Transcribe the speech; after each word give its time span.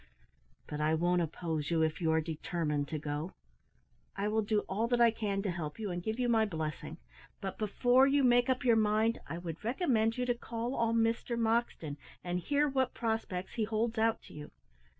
But 0.65 0.81
I 0.81 0.95
won't 0.95 1.21
oppose 1.21 1.69
you, 1.69 1.83
if 1.83 2.01
you 2.01 2.11
are 2.11 2.21
determined 2.21 2.87
to 2.87 2.97
go; 2.97 3.33
I 4.15 4.29
will 4.29 4.41
do 4.41 4.61
all 4.61 4.89
I 4.99 5.11
can 5.11 5.43
to 5.43 5.51
help 5.51 5.77
you, 5.77 5.91
and 5.91 6.01
give 6.01 6.19
you 6.19 6.27
my 6.27 6.43
blessing; 6.43 6.97
but 7.39 7.59
before 7.59 8.07
you 8.07 8.23
make 8.23 8.49
up 8.49 8.65
your 8.65 8.75
mind, 8.75 9.19
I 9.27 9.37
would 9.37 9.63
recommend 9.63 10.17
you 10.17 10.25
to 10.25 10.33
call 10.33 10.73
on 10.73 10.95
Mr 11.03 11.37
Moxton, 11.37 11.97
and 12.23 12.39
hear 12.39 12.67
what 12.67 12.95
prospects 12.95 13.53
he 13.53 13.65
holds 13.65 13.99
out 13.99 14.23
to 14.23 14.33
you. 14.33 14.49